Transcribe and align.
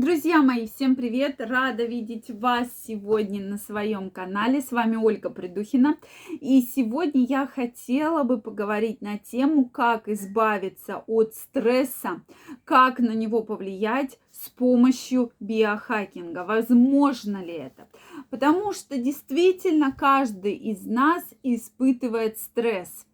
Друзья 0.00 0.40
мои, 0.40 0.66
всем 0.66 0.96
привет! 0.96 1.42
Рада 1.42 1.84
видеть 1.84 2.30
вас 2.30 2.68
сегодня 2.86 3.44
на 3.44 3.58
своем 3.58 4.08
канале. 4.08 4.62
С 4.62 4.72
вами 4.72 4.96
Ольга 4.96 5.28
Придухина. 5.28 5.98
И 6.30 6.62
сегодня 6.62 7.26
я 7.26 7.46
хотела 7.46 8.22
бы 8.22 8.40
поговорить 8.40 9.02
на 9.02 9.18
тему, 9.18 9.68
как 9.68 10.08
избавиться 10.08 11.04
от 11.06 11.34
стресса, 11.34 12.22
как 12.64 12.98
на 12.98 13.10
него 13.10 13.42
повлиять 13.42 14.18
с 14.32 14.48
помощью 14.48 15.32
биохакинга. 15.38 16.44
Возможно 16.44 17.44
ли 17.44 17.52
это? 17.52 17.86
Потому 18.30 18.72
что 18.72 18.96
действительно 18.96 19.92
каждый 19.92 20.54
из 20.54 20.86
нас 20.86 21.24
испытывает 21.42 22.38
стресс. 22.38 23.06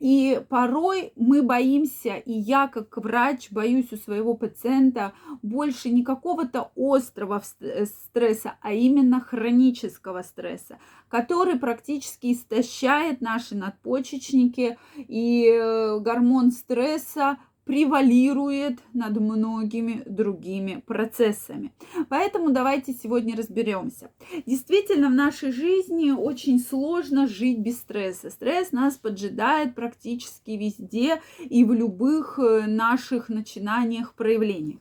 И 0.00 0.42
порой 0.48 1.12
мы 1.16 1.42
боимся, 1.42 2.16
и 2.16 2.32
я 2.32 2.68
как 2.68 2.96
врач 2.98 3.50
боюсь 3.50 3.90
у 3.92 3.96
своего 3.96 4.34
пациента 4.34 5.14
больше 5.40 5.88
не 5.88 6.02
какого-то 6.02 6.72
острого 6.76 7.42
э, 7.60 7.86
стресса, 7.86 8.56
а 8.60 8.72
именно 8.72 9.20
хронического 9.20 10.22
стресса, 10.22 10.78
который 11.08 11.58
практически 11.58 12.32
истощает 12.32 13.20
наши 13.22 13.56
надпочечники, 13.56 14.78
и 14.96 15.48
э, 15.48 16.00
гормон 16.00 16.50
стресса 16.50 17.38
превалирует 17.66 18.78
над 18.94 19.20
многими 19.20 20.02
другими 20.06 20.82
процессами. 20.86 21.72
Поэтому 22.08 22.50
давайте 22.50 22.94
сегодня 22.94 23.36
разберемся. 23.36 24.10
Действительно, 24.46 25.08
в 25.08 25.14
нашей 25.14 25.50
жизни 25.50 26.12
очень 26.12 26.60
сложно 26.60 27.26
жить 27.26 27.58
без 27.58 27.78
стресса. 27.78 28.30
Стресс 28.30 28.70
нас 28.70 28.94
поджидает 28.94 29.74
практически 29.74 30.52
везде 30.52 31.20
и 31.40 31.64
в 31.64 31.72
любых 31.72 32.38
э, 32.38 32.66
наших 32.66 33.28
начинаниях, 33.28 34.14
проявлениях. 34.14 34.78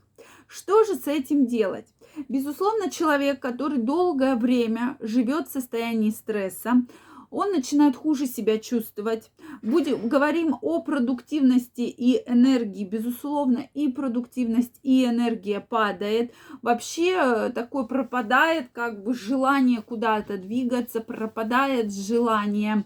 Что 0.48 0.84
же 0.84 0.94
с 0.94 1.08
этим 1.08 1.48
делать? 1.48 1.88
Безусловно, 2.30 2.92
человек, 2.92 3.40
который 3.40 3.80
долгое 3.80 4.36
время 4.36 4.96
живет 5.00 5.48
в 5.48 5.52
состоянии 5.52 6.12
стресса, 6.12 6.84
он 7.30 7.52
начинает 7.52 7.96
хуже 7.96 8.28
себя 8.28 8.58
чувствовать. 8.60 9.32
Будем, 9.62 10.08
говорим 10.08 10.58
о 10.62 10.82
продуктивности 10.82 11.82
и 11.82 12.22
энергии. 12.30 12.86
Безусловно, 12.86 13.68
и 13.74 13.88
продуктивность, 13.88 14.80
и 14.84 15.06
энергия 15.06 15.60
падает. 15.60 16.34
Вообще 16.62 17.16
э, 17.16 17.52
такое 17.54 17.84
пропадает 17.86 18.70
как 18.72 19.04
бы 19.04 19.14
желание 19.14 19.82
куда-то 19.82 20.38
двигаться, 20.38 21.02
пропадает 21.02 21.94
желание 21.94 22.86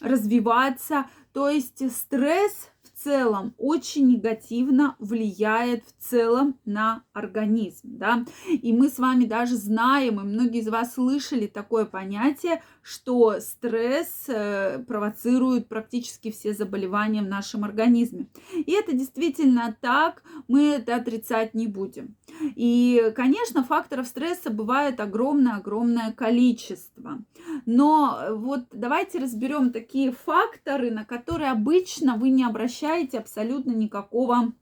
развиваться. 0.00 1.06
То 1.32 1.48
есть 1.48 1.90
стресс 1.94 2.70
целом 2.98 3.54
очень 3.58 4.08
негативно 4.08 4.96
влияет 4.98 5.84
в 5.84 6.02
целом 6.02 6.58
на 6.64 7.04
организм, 7.12 7.98
да, 7.98 8.24
и 8.48 8.72
мы 8.72 8.88
с 8.88 8.98
вами 8.98 9.24
даже 9.24 9.56
знаем, 9.56 10.20
и 10.20 10.24
многие 10.24 10.60
из 10.60 10.68
вас 10.68 10.94
слышали 10.94 11.46
такое 11.46 11.84
понятие, 11.84 12.62
что 12.82 13.38
стресс 13.40 14.24
э, 14.28 14.78
провоцирует 14.86 15.68
практически 15.68 16.30
все 16.30 16.54
заболевания 16.54 17.20
в 17.20 17.28
нашем 17.28 17.64
организме. 17.64 18.28
И 18.54 18.72
это 18.72 18.92
действительно 18.92 19.76
так, 19.80 20.22
мы 20.48 20.68
это 20.70 20.96
отрицать 20.96 21.54
не 21.54 21.66
будем. 21.66 22.16
И, 22.56 23.12
конечно, 23.14 23.62
факторов 23.62 24.06
стресса 24.06 24.50
бывает 24.50 25.00
огромное-огромное 25.00 26.12
количество. 26.12 27.18
Но 27.66 28.20
вот 28.30 28.64
давайте 28.72 29.18
разберем 29.18 29.70
такие 29.72 30.12
факторы, 30.12 30.90
на 30.90 31.04
которые 31.04 31.50
обычно 31.50 32.16
вы 32.16 32.30
не 32.30 32.44
обращаете 32.88 33.18
абсолютно 33.18 33.72
никакого 33.72 34.52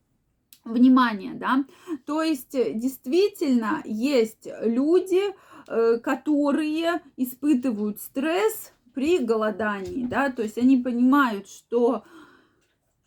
внимания, 0.64 1.34
да. 1.34 1.64
То 2.06 2.22
есть 2.22 2.52
действительно 2.52 3.82
есть 3.84 4.48
люди, 4.62 5.22
э, 5.68 5.98
которые 5.98 7.00
испытывают 7.16 8.00
стресс 8.00 8.72
при 8.94 9.18
голодании, 9.18 10.06
да, 10.06 10.30
то 10.30 10.42
есть 10.42 10.58
они 10.58 10.78
понимают, 10.78 11.48
что 11.48 12.02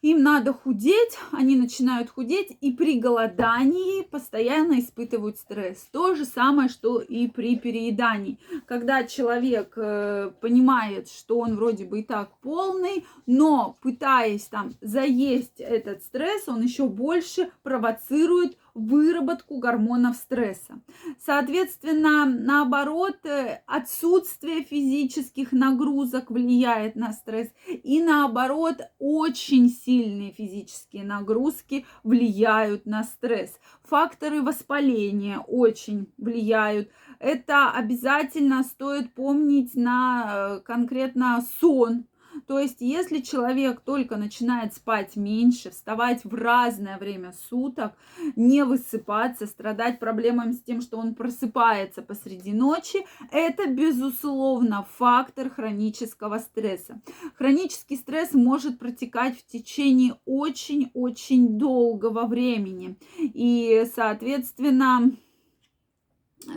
им 0.01 0.23
надо 0.23 0.53
худеть, 0.53 1.17
они 1.31 1.55
начинают 1.55 2.09
худеть 2.09 2.57
и 2.61 2.71
при 2.71 2.99
голодании 2.99 4.03
постоянно 4.03 4.79
испытывают 4.79 5.37
стресс. 5.37 5.87
То 5.91 6.15
же 6.15 6.25
самое, 6.25 6.69
что 6.69 6.99
и 7.01 7.27
при 7.27 7.57
переедании. 7.57 8.39
Когда 8.65 9.03
человек 9.03 9.73
э, 9.75 10.31
понимает, 10.39 11.09
что 11.09 11.39
он 11.39 11.55
вроде 11.55 11.85
бы 11.85 11.99
и 11.99 12.03
так 12.03 12.29
полный, 12.41 13.05
но 13.25 13.77
пытаясь 13.81 14.45
там 14.45 14.73
заесть 14.81 15.59
этот 15.59 16.03
стресс, 16.03 16.47
он 16.47 16.61
еще 16.61 16.87
больше 16.87 17.51
провоцирует 17.63 18.57
выработку 18.79 19.59
гормонов 19.59 20.15
стресса. 20.15 20.81
Соответственно, 21.23 22.25
наоборот, 22.25 23.17
э, 23.25 23.61
отсутствие 23.67 24.63
физических 24.63 25.51
нагрузок 25.51 26.31
влияет 26.31 26.95
на 26.95 27.13
стресс. 27.13 27.49
И 27.67 28.01
наоборот, 28.01 28.77
очень 28.99 29.69
сильные 29.69 30.31
физические 30.31 31.03
нагрузки 31.03 31.85
влияют 32.03 32.85
на 32.85 33.03
стресс. 33.03 33.59
Факторы 33.83 34.41
воспаления 34.41 35.39
очень 35.39 36.11
влияют. 36.17 36.89
Это 37.19 37.71
обязательно 37.71 38.63
стоит 38.63 39.13
помнить 39.13 39.75
на 39.75 40.57
э, 40.57 40.59
конкретно 40.61 41.45
сон, 41.59 42.05
то 42.49 42.57
есть, 42.57 42.77
если 42.79 43.19
человек 43.19 43.81
только 43.81 44.17
начинает 44.17 44.73
спать 44.73 45.15
меньше, 45.15 45.69
вставать 45.69 46.25
в 46.25 46.33
разное 46.33 46.97
время 46.97 47.31
суток, 47.47 47.93
не 48.35 48.65
высыпаться, 48.65 49.45
страдать 49.45 49.99
проблемами 49.99 50.53
с 50.53 50.61
тем, 50.63 50.81
что 50.81 50.97
он 50.97 51.13
просыпается 51.13 52.01
посреди 52.01 52.51
ночи, 52.51 53.05
это, 53.31 53.67
безусловно, 53.67 54.87
фактор 54.97 55.51
хронического 55.51 56.39
стресса. 56.39 56.99
Хронический 57.35 57.97
стресс 57.97 58.33
может 58.33 58.79
протекать 58.79 59.37
в 59.37 59.45
течение 59.45 60.15
очень-очень 60.25 61.59
долгого 61.59 62.25
времени. 62.25 62.97
И, 63.19 63.85
соответственно, 63.93 65.11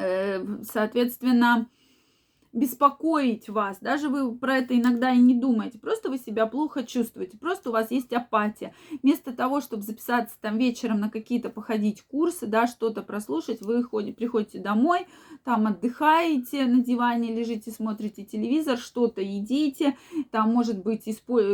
э, 0.00 0.62
соответственно, 0.64 1.68
беспокоить 2.52 3.48
вас, 3.48 3.78
даже 3.80 4.08
вы 4.08 4.34
про 4.36 4.58
это 4.58 4.78
иногда 4.78 5.10
и 5.12 5.18
не 5.18 5.34
думаете, 5.34 5.78
просто 5.78 6.10
вы 6.10 6.18
себя 6.18 6.46
плохо 6.46 6.84
чувствуете, 6.84 7.38
просто 7.38 7.70
у 7.70 7.72
вас 7.72 7.90
есть 7.90 8.12
апатия. 8.12 8.74
Вместо 9.02 9.32
того, 9.32 9.60
чтобы 9.60 9.82
записаться 9.82 10.36
там 10.40 10.58
вечером 10.58 11.00
на 11.00 11.10
какие-то 11.10 11.48
походить 11.48 12.02
курсы, 12.02 12.46
да, 12.46 12.66
что-то 12.66 13.02
прослушать, 13.02 13.62
вы 13.62 13.82
ходите, 13.82 14.16
приходите 14.16 14.58
домой, 14.58 15.06
там 15.44 15.66
отдыхаете 15.66 16.66
на 16.66 16.82
диване, 16.82 17.34
лежите, 17.34 17.70
смотрите 17.70 18.24
телевизор, 18.24 18.76
что-то 18.76 19.22
едите, 19.22 19.96
там 20.32 20.52
может 20.52 20.82
быть 20.82 21.06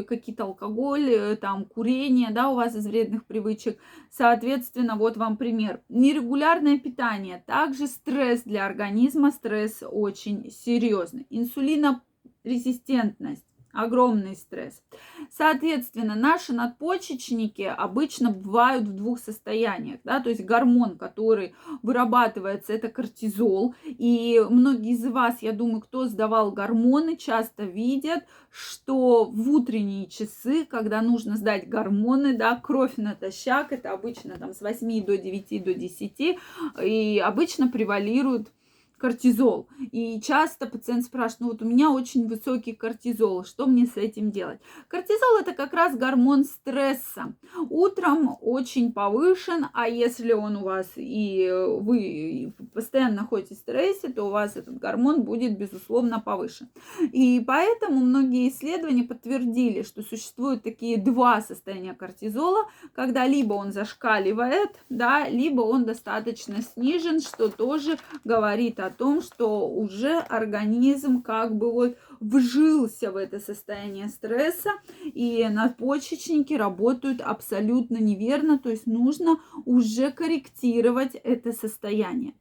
какие-то 0.04 0.44
алкоголь, 0.44 1.10
э, 1.10 1.36
там 1.36 1.66
курение, 1.66 2.30
да, 2.30 2.48
у 2.48 2.54
вас 2.54 2.74
из 2.74 2.86
вредных 2.86 3.26
привычек. 3.26 3.78
Соответственно, 4.10 4.96
вот 4.96 5.18
вам 5.18 5.36
пример. 5.36 5.82
Нерегулярное 5.90 6.78
питание, 6.78 7.44
также 7.46 7.88
стресс 7.88 8.40
для 8.42 8.64
организма, 8.64 9.32
стресс 9.32 9.82
очень 9.82 10.50
серьезный 10.50 10.78
серьезный. 10.78 11.26
Инсулинорезистентность 11.30 13.44
огромный 13.72 14.34
стресс. 14.34 14.82
Соответственно, 15.30 16.14
наши 16.14 16.52
надпочечники 16.52 17.62
обычно 17.62 18.30
бывают 18.30 18.84
в 18.84 18.94
двух 18.94 19.18
состояниях, 19.18 20.00
да, 20.04 20.20
то 20.20 20.30
есть 20.30 20.44
гормон, 20.44 20.96
который 20.96 21.54
вырабатывается, 21.82 22.72
это 22.72 22.88
кортизол, 22.88 23.74
и 23.84 24.40
многие 24.48 24.92
из 24.92 25.04
вас, 25.06 25.42
я 25.42 25.52
думаю, 25.52 25.80
кто 25.80 26.06
сдавал 26.06 26.52
гормоны, 26.52 27.16
часто 27.16 27.64
видят, 27.64 28.24
что 28.50 29.24
в 29.24 29.50
утренние 29.50 30.06
часы, 30.06 30.64
когда 30.64 31.02
нужно 31.02 31.36
сдать 31.36 31.68
гормоны, 31.68 32.36
да, 32.36 32.56
кровь 32.56 32.96
натощак, 32.96 33.72
это 33.72 33.92
обычно 33.92 34.38
там 34.38 34.52
с 34.52 34.60
8 34.60 35.04
до 35.04 35.16
9 35.16 35.64
до 35.64 35.74
10, 35.74 36.38
и 36.82 37.18
обычно 37.18 37.68
превалирует 37.68 38.50
кортизол. 38.98 39.68
И 39.92 40.20
часто 40.20 40.66
пациент 40.66 41.04
спрашивает, 41.04 41.40
ну 41.40 41.46
вот 41.48 41.62
у 41.62 41.64
меня 41.64 41.90
очень 41.90 42.28
высокий 42.28 42.72
кортизол, 42.72 43.44
что 43.44 43.66
мне 43.66 43.86
с 43.86 43.96
этим 43.96 44.30
делать? 44.30 44.60
Кортизол 44.88 45.38
это 45.40 45.52
как 45.52 45.72
раз 45.72 45.96
гормон 45.96 46.44
стресса. 46.44 47.34
Утром 47.70 48.36
очень 48.40 48.92
повышен, 48.92 49.66
а 49.72 49.88
если 49.88 50.32
он 50.32 50.56
у 50.56 50.64
вас 50.64 50.88
и 50.96 51.50
вы 51.80 52.52
постоянно 52.74 53.22
находитесь 53.22 53.58
в 53.58 53.60
стрессе, 53.60 54.08
то 54.08 54.24
у 54.24 54.30
вас 54.30 54.56
этот 54.56 54.78
гормон 54.78 55.22
будет 55.22 55.58
безусловно 55.58 56.20
повышен. 56.20 56.68
И 57.12 57.42
поэтому 57.46 58.00
многие 58.00 58.48
исследования 58.48 59.04
подтвердили, 59.04 59.82
что 59.82 60.02
существуют 60.02 60.62
такие 60.62 60.98
два 60.98 61.40
состояния 61.40 61.94
кортизола, 61.94 62.68
когда 62.94 63.26
либо 63.26 63.54
он 63.54 63.72
зашкаливает, 63.72 64.70
да, 64.88 65.28
либо 65.28 65.60
он 65.62 65.84
достаточно 65.84 66.62
снижен, 66.62 67.20
что 67.20 67.48
тоже 67.48 67.98
говорит 68.24 68.80
о 68.80 68.87
о 68.88 68.90
том, 68.90 69.22
что 69.22 69.68
уже 69.68 70.18
организм 70.18 71.22
как 71.22 71.56
бы 71.56 71.72
вот 71.72 71.96
вжился 72.20 73.12
в 73.12 73.16
это 73.16 73.38
состояние 73.38 74.08
стресса, 74.08 74.70
и 75.04 75.46
надпочечники 75.48 76.54
работают 76.54 77.20
абсолютно 77.20 77.98
неверно, 77.98 78.58
то 78.58 78.70
есть 78.70 78.86
нужно 78.86 79.38
уже 79.64 80.10
корректировать 80.10 81.14
это 81.14 81.52
состояние. 81.52 82.34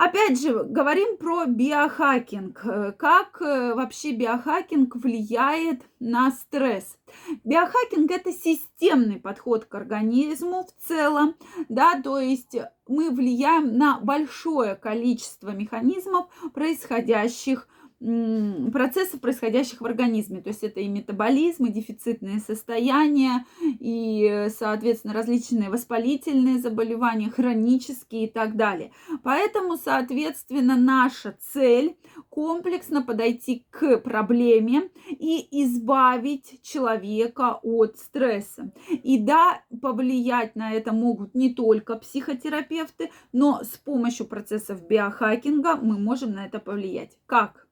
Опять 0.00 0.40
же, 0.40 0.64
говорим 0.64 1.18
про 1.18 1.44
биохакинг. 1.44 2.64
Как 2.96 3.42
э, 3.42 3.74
вообще 3.74 4.12
биохакинг 4.12 4.96
влияет 4.96 5.82
на 5.98 6.30
стресс? 6.30 6.96
Биохакинг– 7.44 8.10
это 8.10 8.32
системный 8.32 9.20
подход 9.20 9.66
к 9.66 9.74
организму 9.74 10.64
в 10.64 10.88
целом, 10.88 11.36
да, 11.68 12.00
то 12.00 12.18
есть 12.18 12.56
мы 12.88 13.10
влияем 13.10 13.76
на 13.76 14.00
большое 14.00 14.74
количество 14.74 15.50
механизмов, 15.50 16.28
происходящих 16.54 17.68
процессов, 18.00 19.20
происходящих 19.20 19.82
в 19.82 19.84
организме. 19.84 20.40
То 20.40 20.48
есть 20.48 20.62
это 20.62 20.80
и 20.80 20.88
метаболизм, 20.88 21.66
и 21.66 21.72
дефицитные 21.72 22.40
состояния, 22.40 23.44
и, 23.62 24.46
соответственно, 24.56 25.12
различные 25.12 25.68
воспалительные 25.68 26.58
заболевания, 26.58 27.30
хронические 27.30 28.24
и 28.24 28.30
так 28.30 28.56
далее. 28.56 28.92
Поэтому, 29.22 29.76
соответственно, 29.76 30.76
наша 30.76 31.36
цель 31.40 31.96
комплексно 32.30 33.02
подойти 33.02 33.66
к 33.70 33.98
проблеме 33.98 34.90
и 35.10 35.46
избавить 35.64 36.62
человека 36.62 37.60
от 37.62 37.98
стресса. 37.98 38.72
И 38.88 39.18
да, 39.18 39.62
повлиять 39.82 40.56
на 40.56 40.72
это 40.72 40.92
могут 40.92 41.34
не 41.34 41.54
только 41.54 41.96
психотерапевты, 41.96 43.10
но 43.32 43.60
с 43.62 43.76
помощью 43.76 44.26
процессов 44.26 44.86
биохакинга 44.86 45.76
мы 45.76 45.98
можем 45.98 46.32
на 46.32 46.46
это 46.46 46.60
повлиять. 46.60 47.18
Как? 47.26 47.69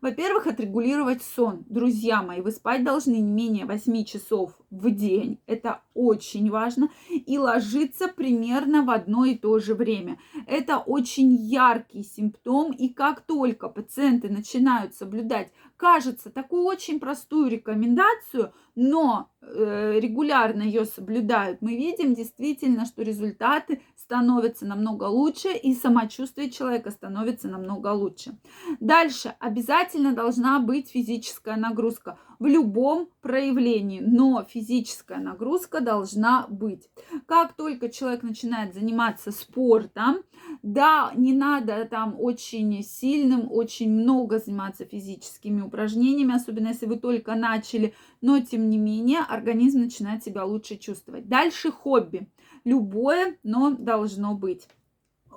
Во-первых, 0.00 0.46
отрегулировать 0.46 1.22
сон. 1.22 1.64
Друзья 1.68 2.22
мои, 2.22 2.40
вы 2.40 2.50
спать 2.50 2.84
должны 2.84 3.16
не 3.16 3.32
менее 3.32 3.66
8 3.66 4.04
часов 4.04 4.52
в 4.70 4.90
день. 4.90 5.40
Это 5.46 5.82
очень 5.94 6.50
важно. 6.50 6.90
И 7.08 7.38
ложиться 7.38 8.08
примерно 8.08 8.82
в 8.82 8.90
одно 8.90 9.24
и 9.24 9.36
то 9.36 9.58
же 9.58 9.74
время. 9.74 10.18
Это 10.46 10.78
очень 10.78 11.34
яркий 11.34 12.02
симптом. 12.02 12.72
И 12.72 12.88
как 12.88 13.20
только 13.20 13.68
пациенты 13.68 14.28
начинают 14.28 14.94
соблюдать, 14.94 15.52
кажется, 15.80 16.28
такую 16.28 16.64
очень 16.64 17.00
простую 17.00 17.48
рекомендацию, 17.48 18.52
но 18.74 19.30
э, 19.40 19.98
регулярно 19.98 20.60
ее 20.62 20.84
соблюдают, 20.84 21.62
мы 21.62 21.74
видим 21.74 22.14
действительно, 22.14 22.84
что 22.84 23.02
результаты 23.02 23.80
становятся 23.96 24.66
намного 24.66 25.04
лучше 25.04 25.48
и 25.48 25.74
самочувствие 25.74 26.50
человека 26.50 26.90
становится 26.90 27.48
намного 27.48 27.88
лучше. 27.94 28.36
Дальше. 28.78 29.34
Обязательно 29.40 30.12
должна 30.12 30.60
быть 30.60 30.90
физическая 30.90 31.56
нагрузка 31.56 32.18
в 32.40 32.46
любом 32.46 33.10
проявлении, 33.20 34.00
но 34.00 34.44
физическая 34.48 35.18
нагрузка 35.18 35.80
должна 35.80 36.46
быть. 36.48 36.88
Как 37.26 37.52
только 37.52 37.90
человек 37.90 38.22
начинает 38.22 38.72
заниматься 38.74 39.30
спортом, 39.30 40.22
да, 40.62 41.12
не 41.14 41.34
надо 41.34 41.84
там 41.84 42.16
очень 42.18 42.82
сильным, 42.82 43.52
очень 43.52 43.92
много 43.92 44.38
заниматься 44.38 44.86
физическими 44.86 45.60
упражнениями, 45.60 46.34
особенно 46.34 46.68
если 46.68 46.86
вы 46.86 46.96
только 46.96 47.34
начали, 47.34 47.94
но 48.22 48.40
тем 48.40 48.70
не 48.70 48.78
менее 48.78 49.20
организм 49.20 49.80
начинает 49.80 50.24
себя 50.24 50.44
лучше 50.44 50.76
чувствовать. 50.76 51.28
Дальше 51.28 51.70
хобби. 51.70 52.26
Любое, 52.64 53.36
но 53.42 53.70
должно 53.70 54.34
быть. 54.34 54.66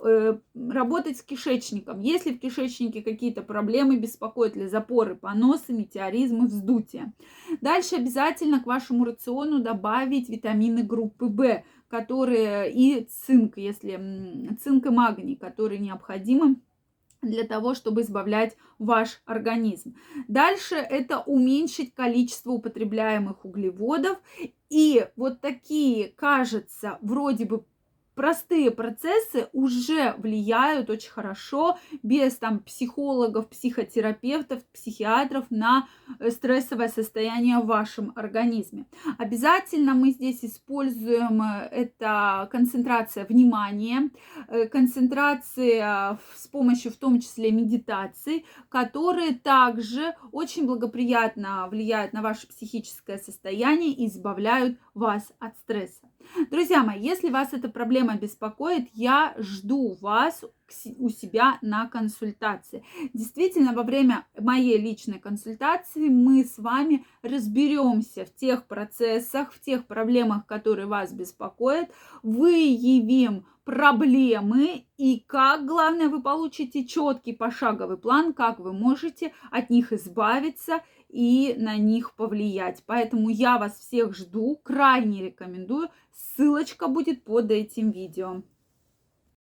Э, 0.01 0.37
работать 0.53 1.17
с 1.17 1.23
кишечником. 1.23 2.01
Если 2.01 2.33
в 2.33 2.39
кишечнике 2.39 3.01
какие-то 3.01 3.41
проблемы, 3.41 3.97
беспокоят 3.97 4.55
ли 4.55 4.67
запоры, 4.67 5.15
поносы, 5.15 5.71
метеоризмы, 5.71 6.47
вздутие. 6.47 7.13
Дальше 7.61 7.95
обязательно 7.95 8.61
к 8.61 8.65
вашему 8.65 9.05
рациону 9.05 9.59
добавить 9.59 10.27
витамины 10.27 10.83
группы 10.83 11.27
В, 11.27 11.63
которые 11.87 12.73
и 12.73 13.05
цинк, 13.05 13.57
если 13.57 14.57
цинк 14.61 14.87
и 14.87 14.89
магний, 14.89 15.35
которые 15.37 15.79
необходимы 15.79 16.57
для 17.21 17.45
того, 17.45 17.73
чтобы 17.73 18.01
избавлять 18.01 18.57
ваш 18.79 19.21
организм. 19.25 19.95
Дальше 20.27 20.75
это 20.75 21.19
уменьшить 21.19 21.93
количество 21.93 22.51
употребляемых 22.51 23.45
углеводов. 23.45 24.17
И 24.69 25.07
вот 25.15 25.39
такие, 25.39 26.09
кажется, 26.09 26.97
вроде 27.01 27.45
бы 27.45 27.63
простые 28.15 28.71
процессы 28.71 29.47
уже 29.53 30.15
влияют 30.17 30.89
очень 30.89 31.11
хорошо 31.11 31.77
без 32.03 32.35
там 32.37 32.59
психологов, 32.59 33.49
психотерапевтов, 33.49 34.63
психиатров 34.73 35.45
на 35.49 35.87
э, 36.19 36.31
стрессовое 36.31 36.89
состояние 36.89 37.59
в 37.59 37.65
вашем 37.65 38.13
организме. 38.15 38.85
Обязательно 39.17 39.93
мы 39.93 40.11
здесь 40.11 40.43
используем 40.43 41.41
э, 41.41 41.69
это 41.71 42.47
концентрация 42.51 43.25
внимания, 43.25 44.09
э, 44.47 44.67
концентрация 44.67 46.19
с 46.35 46.47
помощью 46.47 46.91
в 46.91 46.97
том 46.97 47.19
числе 47.19 47.51
медитации, 47.51 48.45
которые 48.69 49.33
также 49.35 50.15
очень 50.31 50.65
благоприятно 50.65 51.67
влияют 51.69 52.13
на 52.13 52.21
ваше 52.21 52.47
психическое 52.47 53.17
состояние 53.17 53.91
и 53.91 54.07
избавляют 54.07 54.77
вас 54.93 55.31
от 55.39 55.57
стресса. 55.57 56.07
Друзья 56.51 56.83
мои, 56.83 57.01
если 57.01 57.29
вас 57.29 57.53
эта 57.53 57.69
проблема 57.69 58.15
беспокоит, 58.15 58.89
я 58.93 59.35
жду 59.37 59.97
вас 60.01 60.43
у 60.97 61.09
себя 61.09 61.59
на 61.61 61.87
консультации. 61.87 62.83
Действительно, 63.13 63.73
во 63.73 63.83
время 63.83 64.25
моей 64.39 64.77
личной 64.77 65.19
консультации 65.19 66.09
мы 66.09 66.43
с 66.43 66.57
вами 66.57 67.05
разберемся 67.21 68.25
в 68.25 68.33
тех 68.33 68.65
процессах, 68.65 69.53
в 69.53 69.61
тех 69.61 69.85
проблемах, 69.85 70.45
которые 70.45 70.87
вас 70.87 71.11
беспокоят, 71.13 71.91
выявим 72.23 73.45
проблемы 73.63 74.85
и 74.97 75.23
как, 75.25 75.65
главное, 75.65 76.09
вы 76.09 76.21
получите 76.21 76.85
четкий 76.85 77.33
пошаговый 77.33 77.97
план, 77.97 78.33
как 78.33 78.59
вы 78.59 78.73
можете 78.73 79.33
от 79.51 79.69
них 79.69 79.93
избавиться 79.93 80.81
и 81.13 81.53
на 81.57 81.77
них 81.77 82.15
повлиять. 82.15 82.83
Поэтому 82.87 83.29
я 83.29 83.59
вас 83.59 83.77
всех 83.77 84.15
жду, 84.15 84.59
крайне 84.63 85.25
рекомендую. 85.25 85.89
Ссылочка 86.11 86.87
будет 86.87 87.23
под 87.23 87.51
этим 87.51 87.91
видео. 87.91 88.41